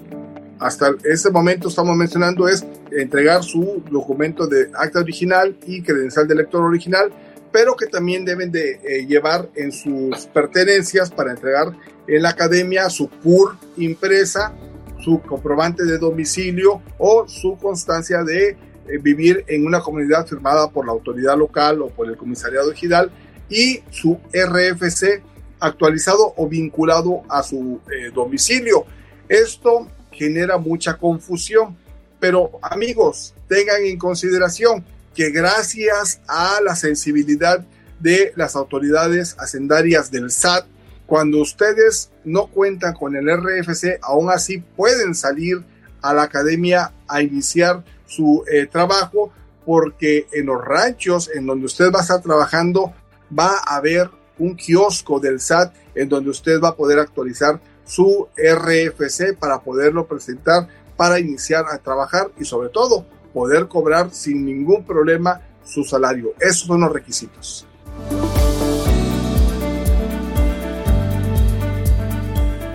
hasta 0.59 0.91
este 1.05 1.31
momento 1.31 1.69
estamos 1.69 1.97
mencionando 1.97 2.49
es 2.49 2.67
entregar 2.91 3.45
su 3.45 3.85
documento 3.89 4.49
de 4.49 4.69
acta 4.75 4.99
original 4.99 5.57
y 5.65 5.81
credencial 5.83 6.27
de 6.27 6.35
lector 6.35 6.63
original, 6.63 7.13
pero 7.53 7.77
que 7.77 7.87
también 7.87 8.25
deben 8.25 8.51
de 8.51 8.81
eh, 8.83 9.07
llevar 9.07 9.49
en 9.55 9.71
sus 9.73 10.27
pertenencias 10.27 11.11
para 11.11 11.33
entregar 11.33 11.73
en 12.07 12.23
la 12.23 12.31
academia 12.31 12.89
su 12.91 13.09
PUR 13.09 13.57
impresa 13.77 14.55
su 15.01 15.21
comprobante 15.21 15.85
de 15.85 15.99
domicilio 15.99 16.81
o 16.99 17.29
su 17.29 17.57
constancia 17.59 18.23
de 18.23 18.51
eh, 18.51 18.57
vivir 19.01 19.45
en 19.49 19.67
una 19.67 19.81
comunidad 19.81 20.27
firmada 20.27 20.71
por 20.71 20.87
la 20.87 20.93
autoridad 20.93 21.37
local 21.37 21.83
o 21.83 21.89
por 21.89 22.09
el 22.09 22.17
comisariado 22.17 22.73
ejidal 22.73 23.11
y 23.49 23.81
su 23.91 24.19
RFC 24.33 25.23
actualizado 25.61 26.33
o 26.37 26.49
vinculado 26.49 27.23
a 27.29 27.43
su 27.43 27.81
eh, 27.91 28.11
domicilio. 28.13 28.87
Esto 29.29 29.89
genera 30.11 30.59
mucha 30.59 30.97
confusión, 30.97 31.77
pero 32.19 32.59
amigos, 32.63 33.35
tengan 33.49 33.83
en 33.85 33.99
consideración 33.99 34.85
que 35.15 35.31
gracias 35.31 36.21
a 36.27 36.61
la 36.65 36.77
sensibilidad 36.77 37.65
de 38.01 38.33
las 38.37 38.57
autoridades 38.57 39.37
hacendarias 39.39 40.11
del 40.11 40.31
SAT, 40.31 40.67
cuando 41.07 41.41
ustedes 41.41 42.11
no 42.25 42.47
cuentan 42.47 42.95
con 42.95 43.15
el 43.17 43.29
RFC, 43.29 43.99
aún 44.03 44.31
así 44.31 44.59
pueden 44.59 45.15
salir 45.15 45.63
a 46.01 46.15
la 46.15 46.23
academia 46.23 46.93
a 47.07 47.23
iniciar 47.23 47.85
su 48.07 48.45
eh, 48.51 48.67
trabajo 48.67 49.33
porque 49.65 50.27
en 50.33 50.47
los 50.47 50.63
ranchos 50.65 51.31
en 51.33 51.47
donde 51.47 51.67
usted 51.67 51.93
va 51.93 52.01
a 52.01 52.03
estar 52.03 52.21
trabajando 52.21 52.93
va 53.37 53.59
a 53.65 53.77
haber 53.77 54.11
un 54.39 54.57
kiosco 54.57 55.21
del 55.21 55.41
SAT 55.41 55.73
en 55.95 56.09
donde 56.09 56.31
usted 56.31 56.61
va 56.61 56.71
a 56.71 56.77
poder 56.77 56.99
actualizar 56.99 57.61
su 57.85 58.29
RFC 58.37 59.37
para 59.39 59.61
poderlo 59.61 60.07
presentar 60.07 60.67
para 60.97 61.19
iniciar 61.19 61.65
a 61.71 61.79
trabajar 61.79 62.31
y 62.39 62.45
sobre 62.45 62.69
todo 62.69 63.07
poder 63.33 63.69
cobrar 63.69 64.11
sin 64.13 64.45
ningún 64.45 64.85
problema 64.85 65.41
su 65.65 65.85
salario. 65.85 66.35
Esos 66.41 66.67
son 66.67 66.81
los 66.81 66.93
requisitos. 66.93 67.67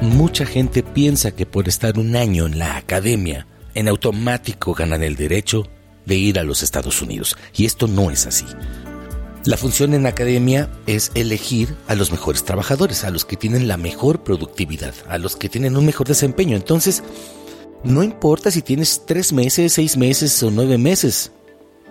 Mucha 0.01 0.45
gente 0.45 0.83
piensa 0.83 1.31
que 1.31 1.45
por 1.45 1.67
estar 1.67 1.99
un 1.99 2.15
año 2.15 2.45
en 2.45 2.59
la 2.59 2.77
academia, 2.77 3.45
en 3.73 3.87
automático 3.87 4.73
ganan 4.73 5.03
el 5.03 5.15
derecho 5.15 5.67
de 6.05 6.15
ir 6.15 6.39
a 6.39 6.43
los 6.43 6.63
Estados 6.63 7.01
Unidos. 7.01 7.37
Y 7.55 7.65
esto 7.65 7.87
no 7.87 8.09
es 8.09 8.25
así. 8.25 8.45
La 9.45 9.57
función 9.57 9.93
en 9.93 10.05
academia 10.05 10.69
es 10.87 11.11
elegir 11.13 11.75
a 11.87 11.95
los 11.95 12.11
mejores 12.11 12.43
trabajadores, 12.43 13.03
a 13.03 13.11
los 13.11 13.25
que 13.25 13.37
tienen 13.37 13.67
la 13.67 13.77
mejor 13.77 14.23
productividad, 14.23 14.93
a 15.07 15.17
los 15.17 15.35
que 15.35 15.49
tienen 15.49 15.77
un 15.77 15.85
mejor 15.85 16.07
desempeño. 16.07 16.57
Entonces, 16.57 17.03
no 17.83 18.03
importa 18.03 18.51
si 18.51 18.61
tienes 18.61 19.03
tres 19.05 19.31
meses, 19.31 19.73
seis 19.73 19.97
meses 19.97 20.41
o 20.43 20.51
nueve 20.51 20.77
meses. 20.77 21.31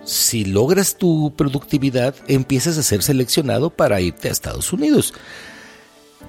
Si 0.03 0.45
logras 0.45 0.95
tu 0.95 1.33
productividad, 1.35 2.15
empiezas 2.27 2.77
a 2.77 2.83
ser 2.83 3.03
seleccionado 3.03 3.69
para 3.69 3.99
irte 3.99 4.29
a 4.29 4.31
Estados 4.31 4.71
Unidos. 4.71 5.13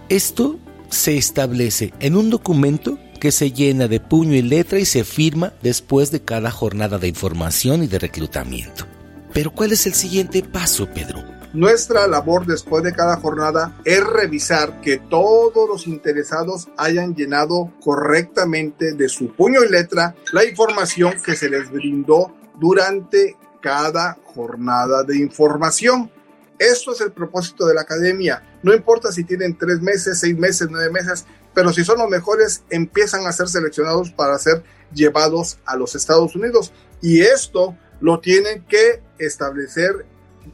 Esto 0.09 0.59
se 0.91 1.17
establece 1.17 1.93
en 2.01 2.17
un 2.17 2.31
documento 2.31 2.99
que 3.21 3.31
se 3.33 3.53
llena 3.53 3.89
de 3.89 4.01
puño 4.01 4.35
y 4.35 4.43
letra 4.43 4.79
y 4.79 4.85
se 4.85 5.05
firma 5.05 5.53
después 5.63 6.11
de 6.11 6.23
cada 6.23 6.51
jornada 6.51 6.99
de 6.99 7.09
información 7.09 7.83
y 7.83 7.87
de 7.87 7.99
reclutamiento. 7.99 8.87
Pero 9.33 9.53
¿cuál 9.53 9.73
es 9.73 9.87
el 9.87 9.95
siguiente 9.95 10.43
paso, 10.43 10.89
Pedro? 10.93 11.38
Nuestra 11.55 12.07
labor 12.07 12.45
después 12.45 12.85
de 12.85 12.93
cada 12.93 13.17
jornada 13.17 13.75
es 13.87 14.05
revisar 14.07 14.83
que 14.83 14.99
todos 14.99 15.67
los 15.67 15.87
interesados 15.87 16.69
hayan 16.77 17.15
llenado 17.15 17.73
correctamente 17.81 18.93
de 18.93 19.09
su 19.09 19.35
puño 19.35 19.65
y 19.65 19.71
letra 19.71 20.15
la 20.33 20.45
información 20.45 21.15
que 21.25 21.35
se 21.35 21.49
les 21.49 21.71
brindó 21.71 22.35
durante 22.61 23.37
cada 23.63 24.19
jornada 24.25 25.05
de 25.05 25.17
información. 25.17 26.11
Esto 26.59 26.93
es 26.93 27.01
el 27.01 27.13
propósito 27.13 27.67
de 27.67 27.75
la 27.75 27.81
academia. 27.81 28.43
No 28.63 28.75
importa 28.75 29.11
si 29.11 29.25
tienen 29.25 29.57
tres 29.57 29.81
meses, 29.81 30.21
seis 30.21 30.37
meses, 30.37 30.69
nueve 30.71 30.91
meses, 30.91 31.25
pero 31.55 31.73
si 31.73 31.83
son 31.83 31.99
los 31.99 32.11
mejores, 32.11 32.63
empiezan 32.69 33.27
a 33.27 33.33
ser 33.33 33.49
seleccionados 33.49 34.11
para 34.11 34.39
ser 34.39 34.63
llevados 34.93 35.59
a 35.65 35.77
los 35.77 35.95
Estados 35.95 36.37
Unidos. 36.37 36.73
Y 37.01 37.23
esto 37.23 37.75
lo 38.01 38.21
tienen 38.21 38.65
que 38.65 39.03
establecer 39.19 40.05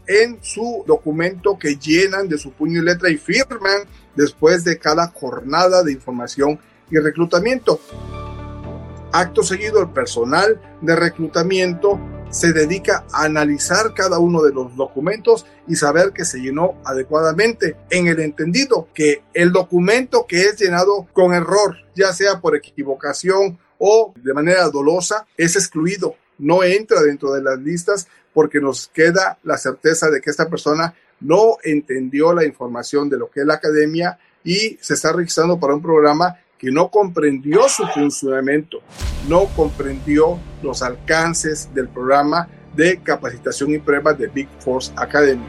en 0.06 0.38
su 0.42 0.84
documento 0.86 1.58
que 1.58 1.76
llenan 1.76 2.28
de 2.28 2.38
su 2.38 2.52
puño 2.52 2.80
y 2.80 2.84
letra 2.84 3.10
y 3.10 3.16
firman 3.16 3.82
después 4.14 4.64
de 4.64 4.78
cada 4.78 5.08
jornada 5.08 5.82
de 5.82 5.92
información 5.92 6.58
y 6.90 6.98
reclutamiento. 6.98 7.80
Acto 9.12 9.42
seguido, 9.42 9.80
el 9.80 9.90
personal 9.90 10.60
de 10.80 10.96
reclutamiento 10.96 12.00
se 12.30 12.52
dedica 12.52 13.04
a 13.12 13.24
analizar 13.24 13.94
cada 13.94 14.18
uno 14.18 14.42
de 14.42 14.52
los 14.52 14.74
documentos 14.74 15.46
y 15.68 15.76
saber 15.76 16.12
que 16.12 16.24
se 16.24 16.40
llenó 16.40 16.74
adecuadamente 16.84 17.76
en 17.90 18.08
el 18.08 18.18
entendido 18.18 18.88
que 18.92 19.22
el 19.34 19.52
documento 19.52 20.26
que 20.26 20.42
es 20.42 20.58
llenado 20.58 21.06
con 21.12 21.32
error, 21.32 21.76
ya 21.94 22.12
sea 22.12 22.40
por 22.40 22.56
equivocación 22.56 23.58
o 23.78 24.12
de 24.16 24.34
manera 24.34 24.68
dolosa, 24.68 25.26
es 25.36 25.54
excluido 25.54 26.16
no 26.38 26.62
entra 26.62 27.02
dentro 27.02 27.32
de 27.32 27.42
las 27.42 27.58
listas 27.58 28.08
porque 28.34 28.60
nos 28.60 28.88
queda 28.88 29.38
la 29.44 29.56
certeza 29.56 30.10
de 30.10 30.20
que 30.20 30.28
esta 30.28 30.50
persona 30.50 30.94
no 31.20 31.56
entendió 31.62 32.34
la 32.34 32.44
información 32.44 33.08
de 33.08 33.16
lo 33.16 33.30
que 33.30 33.40
es 33.40 33.46
la 33.46 33.54
academia 33.54 34.18
y 34.42 34.76
se 34.80 34.94
está 34.94 35.12
registrando 35.12 35.58
para 35.58 35.74
un 35.74 35.80
programa 35.80 36.36
que 36.58 36.70
no 36.70 36.90
comprendió 36.90 37.68
su 37.68 37.86
funcionamiento, 37.86 38.80
no 39.28 39.46
comprendió 39.56 40.38
los 40.62 40.82
alcances 40.82 41.72
del 41.74 41.88
programa 41.88 42.48
de 42.74 43.00
capacitación 43.02 43.70
y 43.72 43.78
pruebas 43.78 44.18
de 44.18 44.26
Big 44.26 44.48
Force 44.58 44.92
Academy. 44.96 45.44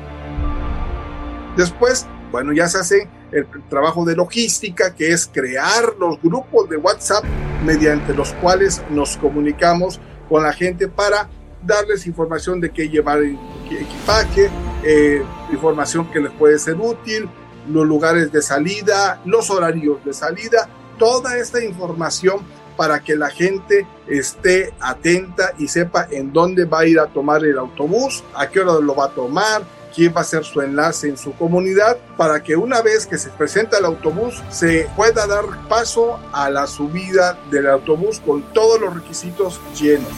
Después, 1.58 2.06
bueno, 2.32 2.54
ya 2.54 2.68
se 2.68 2.80
hace 2.80 3.10
el 3.32 3.48
trabajo 3.70 4.06
de 4.06 4.16
logística, 4.16 4.94
que 4.94 5.12
es 5.12 5.28
crear 5.28 5.96
los 6.00 6.22
grupos 6.22 6.70
de 6.70 6.78
WhatsApp 6.78 7.24
mediante 7.66 8.14
los 8.14 8.34
cuales 8.34 8.84
nos 8.90 9.18
comunicamos 9.18 10.00
con 10.30 10.44
la 10.44 10.54
gente 10.54 10.88
para 10.88 11.30
darles 11.66 12.06
información 12.08 12.60
de 12.62 12.72
qué 12.72 12.90
llevar 12.90 13.20
equipaje, 13.24 14.50
eh, 14.84 15.24
información 15.52 16.10
que 16.12 16.20
les 16.20 16.32
puede 16.32 16.60
ser 16.60 16.76
útil, 16.76 17.30
los 17.70 17.86
lugares 17.86 18.32
de 18.32 18.42
salida, 18.42 19.22
los 19.26 19.50
horarios 19.50 20.04
de 20.06 20.14
salida, 20.14 20.70
toda 20.98 21.38
esta 21.38 21.64
información 21.64 22.40
para 22.78 23.00
que 23.00 23.16
la 23.16 23.30
gente 23.30 23.88
esté 24.08 24.74
atenta 24.80 25.54
y 25.58 25.68
sepa 25.68 26.08
en 26.12 26.34
dónde 26.34 26.66
va 26.66 26.80
a 26.80 26.86
ir 26.86 27.00
a 27.00 27.08
tomar 27.08 27.44
el 27.44 27.58
autobús, 27.58 28.24
a 28.36 28.50
qué 28.50 28.60
hora 28.60 28.80
lo 28.82 28.96
va 28.96 29.06
a 29.06 29.10
tomar, 29.10 29.64
quién 29.96 30.14
va 30.16 30.22
a 30.22 30.26
ser 30.26 30.44
su 30.44 30.62
enlace 30.62 31.08
en 31.08 31.18
su 31.18 31.34
comunidad, 31.34 31.98
para 32.18 32.44
que 32.44 32.56
una 32.56 32.82
vez 32.82 33.08
que 33.08 33.18
se 33.18 33.30
presenta 33.30 33.78
el 33.78 33.86
autobús 33.86 34.44
se 34.50 34.90
pueda 34.96 35.26
dar 35.26 35.46
paso 35.70 36.20
a 36.34 36.50
la 36.50 36.68
subida 36.68 37.40
del 37.50 37.68
autobús 37.68 38.20
con 38.20 38.44
todos 38.54 38.80
los 38.80 38.94
requisitos 38.94 39.62
llenos. 39.80 40.12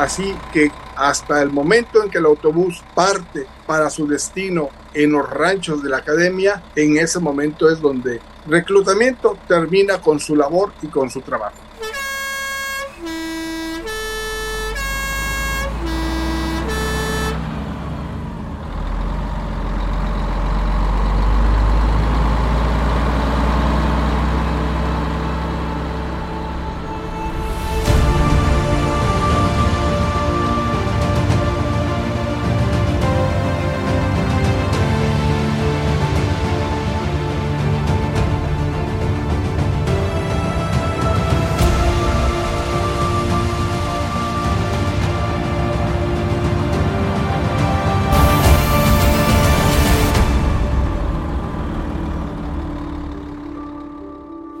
Así 0.00 0.34
que 0.50 0.72
hasta 0.96 1.42
el 1.42 1.50
momento 1.50 2.02
en 2.02 2.08
que 2.08 2.16
el 2.16 2.24
autobús 2.24 2.82
parte 2.94 3.46
para 3.66 3.90
su 3.90 4.06
destino 4.06 4.70
en 4.94 5.12
los 5.12 5.28
ranchos 5.28 5.82
de 5.82 5.90
la 5.90 5.98
academia, 5.98 6.62
en 6.74 6.96
ese 6.96 7.18
momento 7.18 7.68
es 7.68 7.82
donde 7.82 8.18
reclutamiento 8.46 9.36
termina 9.46 10.00
con 10.00 10.18
su 10.18 10.34
labor 10.34 10.72
y 10.80 10.86
con 10.86 11.10
su 11.10 11.20
trabajo. 11.20 11.58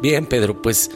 Bien, 0.02 0.24
Pedro, 0.24 0.62
pues 0.62 0.90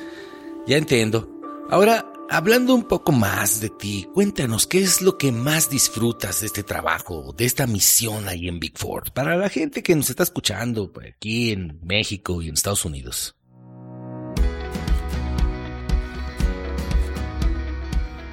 ya 0.67 0.79
entiendo. 0.79 1.29
Ahora, 1.69 2.11
hablando 2.31 2.75
un 2.75 2.85
poco 2.85 3.13
más 3.13 3.61
de 3.61 3.69
ti, 3.69 4.09
cuéntanos 4.15 4.67
qué 4.67 4.79
es 4.79 5.03
lo 5.03 5.19
que 5.19 5.31
más 5.31 5.69
disfrutas 5.69 6.41
de 6.41 6.47
este 6.47 6.63
trabajo, 6.63 7.35
de 7.37 7.45
esta 7.45 7.67
misión 7.67 8.29
ahí 8.29 8.49
en 8.49 8.59
Big 8.59 8.79
Four, 8.79 9.13
para 9.13 9.37
la 9.37 9.51
gente 9.51 9.83
que 9.83 9.95
nos 9.95 10.09
está 10.09 10.23
escuchando 10.23 10.91
aquí 11.07 11.53
en 11.53 11.81
México 11.83 12.41
y 12.41 12.49
en 12.49 12.55
Estados 12.55 12.87
Unidos. 12.87 13.37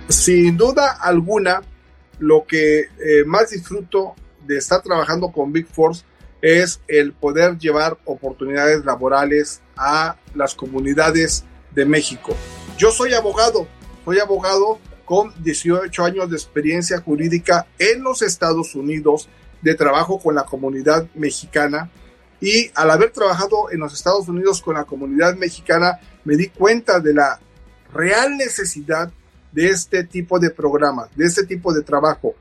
Sin 0.07 0.55
duda 0.55 0.99
alguna, 1.01 1.61
lo 2.19 2.45
que 2.45 2.79
eh, 2.79 3.25
más 3.25 3.49
disfruto 3.49 4.15
de 4.47 4.57
estar 4.57 4.81
trabajando 4.81 5.33
con 5.33 5.51
Big 5.51 5.67
Force 5.67 6.05
es 6.41 6.79
el 6.87 7.11
poder 7.11 7.57
llevar 7.57 7.97
oportunidades 8.05 8.85
laborales 8.85 9.61
a 9.81 10.15
las 10.35 10.53
comunidades 10.53 11.43
de 11.73 11.85
México. 11.85 12.35
Yo 12.77 12.91
soy 12.91 13.13
abogado, 13.13 13.67
soy 14.05 14.19
abogado 14.19 14.77
con 15.05 15.33
18 15.43 16.05
años 16.05 16.29
de 16.29 16.37
experiencia 16.37 17.01
jurídica 17.01 17.65
en 17.79 18.03
los 18.03 18.21
Estados 18.21 18.75
Unidos, 18.75 19.27
de 19.63 19.73
trabajo 19.73 20.19
con 20.19 20.35
la 20.35 20.43
comunidad 20.43 21.07
mexicana 21.15 21.89
y 22.39 22.71
al 22.75 22.91
haber 22.91 23.11
trabajado 23.11 23.71
en 23.71 23.79
los 23.79 23.93
Estados 23.93 24.27
Unidos 24.27 24.61
con 24.61 24.75
la 24.75 24.85
comunidad 24.85 25.35
mexicana 25.35 25.99
me 26.25 26.35
di 26.35 26.47
cuenta 26.47 26.99
de 26.99 27.13
la 27.13 27.39
real 27.91 28.37
necesidad 28.37 29.11
de 29.51 29.69
este 29.69 30.03
tipo 30.03 30.39
de 30.39 30.51
programas, 30.51 31.09
de 31.15 31.25
este 31.25 31.45
tipo 31.45 31.73
de 31.73 31.81
trabajo, 31.81 32.35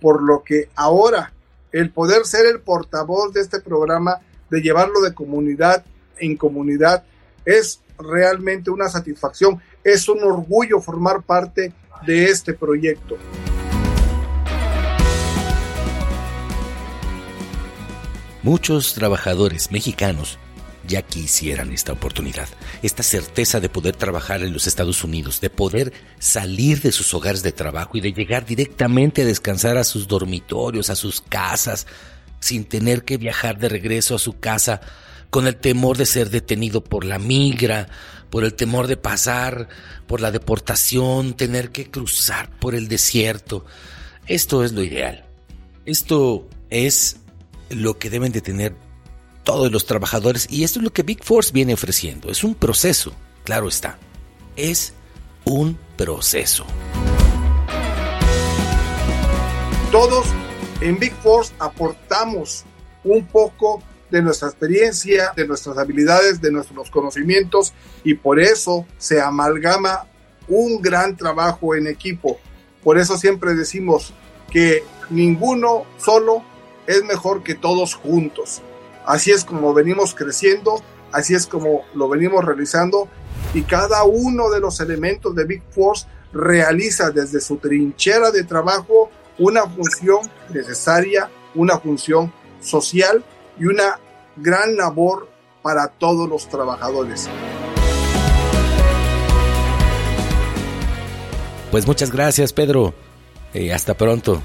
por 0.00 0.22
lo 0.22 0.42
que 0.42 0.68
ahora 0.74 1.32
el 1.72 1.90
poder 1.90 2.26
ser 2.26 2.46
el 2.46 2.60
portavoz 2.60 3.32
de 3.32 3.40
este 3.40 3.60
programa, 3.60 4.20
de 4.50 4.60
llevarlo 4.60 5.00
de 5.00 5.14
comunidad 5.14 5.84
en 6.18 6.36
comunidad, 6.36 7.04
es 7.44 7.80
realmente 7.98 8.70
una 8.70 8.88
satisfacción, 8.88 9.60
es 9.84 10.08
un 10.08 10.22
orgullo 10.22 10.80
formar 10.80 11.22
parte 11.22 11.72
de 12.06 12.24
este 12.24 12.54
proyecto. 12.54 13.16
Muchos 18.42 18.94
trabajadores 18.94 19.70
mexicanos 19.70 20.38
ya 20.86 21.02
quisieran 21.02 21.72
esta 21.72 21.92
oportunidad, 21.92 22.48
esta 22.82 23.04
certeza 23.04 23.60
de 23.60 23.68
poder 23.68 23.94
trabajar 23.94 24.42
en 24.42 24.52
los 24.52 24.66
Estados 24.66 25.04
Unidos, 25.04 25.40
de 25.40 25.48
poder 25.48 25.92
salir 26.18 26.80
de 26.80 26.90
sus 26.90 27.14
hogares 27.14 27.44
de 27.44 27.52
trabajo 27.52 27.96
y 27.96 28.00
de 28.00 28.12
llegar 28.12 28.44
directamente 28.44 29.22
a 29.22 29.26
descansar 29.26 29.76
a 29.76 29.84
sus 29.84 30.08
dormitorios, 30.08 30.90
a 30.90 30.96
sus 30.96 31.20
casas, 31.20 31.86
sin 32.40 32.64
tener 32.64 33.04
que 33.04 33.16
viajar 33.16 33.58
de 33.58 33.68
regreso 33.68 34.16
a 34.16 34.18
su 34.18 34.40
casa 34.40 34.80
con 35.32 35.46
el 35.46 35.56
temor 35.56 35.96
de 35.96 36.04
ser 36.04 36.28
detenido 36.28 36.84
por 36.84 37.06
la 37.06 37.18
migra, 37.18 37.88
por 38.28 38.44
el 38.44 38.52
temor 38.52 38.86
de 38.86 38.98
pasar 38.98 39.66
por 40.06 40.20
la 40.20 40.30
deportación, 40.30 41.32
tener 41.32 41.70
que 41.70 41.90
cruzar 41.90 42.50
por 42.58 42.74
el 42.74 42.86
desierto. 42.86 43.64
Esto 44.26 44.62
es 44.62 44.72
lo 44.72 44.82
ideal. 44.82 45.24
Esto 45.86 46.46
es 46.68 47.16
lo 47.70 47.98
que 47.98 48.10
deben 48.10 48.30
de 48.30 48.42
tener 48.42 48.76
todos 49.42 49.72
los 49.72 49.86
trabajadores 49.86 50.48
y 50.50 50.64
esto 50.64 50.80
es 50.80 50.84
lo 50.84 50.92
que 50.92 51.02
Big 51.02 51.24
Force 51.24 51.50
viene 51.50 51.72
ofreciendo. 51.72 52.30
Es 52.30 52.44
un 52.44 52.54
proceso, 52.54 53.14
claro 53.42 53.68
está. 53.68 53.98
Es 54.54 54.92
un 55.46 55.78
proceso. 55.96 56.66
Todos 59.90 60.26
en 60.82 60.98
Big 60.98 61.14
Force 61.22 61.54
aportamos 61.58 62.64
un 63.02 63.24
poco 63.24 63.82
de 64.12 64.22
nuestra 64.22 64.48
experiencia, 64.48 65.32
de 65.34 65.48
nuestras 65.48 65.78
habilidades, 65.78 66.40
de 66.40 66.52
nuestros 66.52 66.90
conocimientos 66.90 67.72
y 68.04 68.14
por 68.14 68.38
eso 68.38 68.86
se 68.98 69.22
amalgama 69.22 70.06
un 70.48 70.82
gran 70.82 71.16
trabajo 71.16 71.74
en 71.74 71.86
equipo. 71.86 72.38
Por 72.84 72.98
eso 72.98 73.16
siempre 73.16 73.54
decimos 73.54 74.12
que 74.50 74.84
ninguno 75.08 75.84
solo 75.96 76.42
es 76.86 77.02
mejor 77.04 77.42
que 77.42 77.54
todos 77.54 77.94
juntos. 77.94 78.60
Así 79.06 79.30
es 79.30 79.46
como 79.46 79.72
venimos 79.72 80.14
creciendo, 80.14 80.82
así 81.10 81.34
es 81.34 81.46
como 81.46 81.82
lo 81.94 82.08
venimos 82.10 82.44
realizando 82.44 83.08
y 83.54 83.62
cada 83.62 84.04
uno 84.04 84.50
de 84.50 84.60
los 84.60 84.78
elementos 84.80 85.34
de 85.34 85.46
Big 85.46 85.62
Force 85.70 86.06
realiza 86.34 87.10
desde 87.10 87.40
su 87.40 87.56
trinchera 87.56 88.30
de 88.30 88.44
trabajo 88.44 89.10
una 89.38 89.62
función 89.62 90.20
necesaria, 90.50 91.30
una 91.54 91.78
función 91.78 92.30
social 92.60 93.24
y 93.58 93.66
una 93.66 93.98
gran 94.36 94.76
labor 94.76 95.28
para 95.62 95.88
todos 95.88 96.28
los 96.28 96.48
trabajadores. 96.48 97.28
Pues 101.70 101.86
muchas 101.86 102.10
gracias, 102.10 102.52
Pedro. 102.52 102.94
Eh, 103.54 103.72
hasta 103.72 103.94
pronto. 103.94 104.42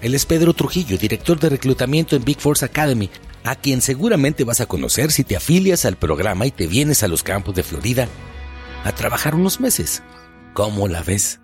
Él 0.00 0.14
es 0.14 0.24
Pedro 0.24 0.54
Trujillo, 0.54 0.96
director 0.96 1.38
de 1.38 1.50
reclutamiento 1.50 2.16
en 2.16 2.24
Big 2.24 2.40
Force 2.40 2.64
Academy, 2.64 3.10
a 3.44 3.54
quien 3.54 3.82
seguramente 3.82 4.44
vas 4.44 4.60
a 4.60 4.66
conocer 4.66 5.12
si 5.12 5.24
te 5.24 5.36
afilias 5.36 5.84
al 5.84 5.96
programa 5.96 6.46
y 6.46 6.50
te 6.50 6.66
vienes 6.66 7.02
a 7.02 7.08
los 7.08 7.22
campos 7.22 7.54
de 7.54 7.62
Florida 7.62 8.08
a 8.84 8.92
trabajar 8.92 9.34
unos 9.34 9.60
meses. 9.60 10.02
¿Cómo 10.54 10.88
la 10.88 11.02
ves? 11.02 11.40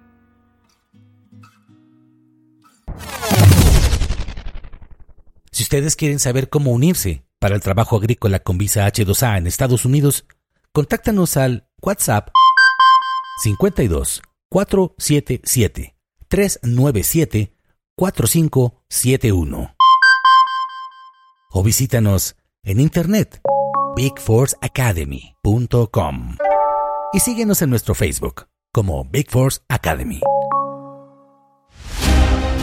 Si 5.56 5.62
ustedes 5.62 5.96
quieren 5.96 6.18
saber 6.18 6.50
cómo 6.50 6.70
unirse 6.70 7.24
para 7.38 7.54
el 7.54 7.62
trabajo 7.62 7.96
agrícola 7.96 8.40
con 8.40 8.58
visa 8.58 8.86
H2A 8.86 9.38
en 9.38 9.46
Estados 9.46 9.86
Unidos, 9.86 10.26
contáctanos 10.70 11.38
al 11.38 11.66
WhatsApp 11.80 12.28
52 13.42 14.20
477 14.50 15.96
397 16.28 17.56
4571 17.96 19.74
o 21.52 21.62
visítanos 21.62 22.36
en 22.62 22.78
internet 22.78 23.40
bigforceacademy.com 23.96 26.36
y 27.14 27.20
síguenos 27.20 27.62
en 27.62 27.70
nuestro 27.70 27.94
Facebook 27.94 28.48
como 28.72 29.06
Big 29.06 29.30
Force 29.30 29.60
Academy. 29.70 30.20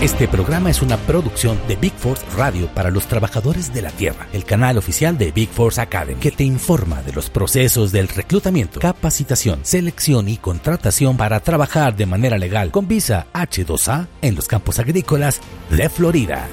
Este 0.03 0.27
programa 0.27 0.69
es 0.69 0.81
una 0.81 0.97
producción 0.97 1.57
de 1.65 1.77
Big 1.77 1.93
Force 1.93 2.25
Radio 2.35 2.67
para 2.67 2.91
los 2.91 3.07
trabajadores 3.07 3.73
de 3.73 3.81
la 3.81 3.89
Tierra, 3.89 4.27
el 4.33 4.43
canal 4.43 4.77
oficial 4.77 5.17
de 5.17 5.31
Big 5.31 5.47
Force 5.47 5.79
Academy, 5.79 6.19
que 6.19 6.29
te 6.29 6.43
informa 6.43 7.01
de 7.03 7.13
los 7.13 7.29
procesos 7.29 7.93
del 7.93 8.09
reclutamiento, 8.09 8.81
capacitación, 8.81 9.61
selección 9.63 10.27
y 10.27 10.35
contratación 10.35 11.15
para 11.15 11.39
trabajar 11.39 11.95
de 11.95 12.05
manera 12.05 12.37
legal 12.37 12.69
con 12.69 12.85
visa 12.85 13.27
H2A 13.33 14.07
en 14.21 14.35
los 14.35 14.49
campos 14.49 14.77
agrícolas 14.77 15.39
de 15.69 15.87
Florida. 15.87 16.49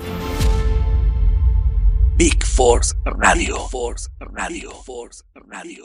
Big 2.15 2.47
Force 2.47 2.95
Radio. 3.05 3.57
Force. 3.67 4.09
Force 4.87 5.25
Radio. 5.35 5.85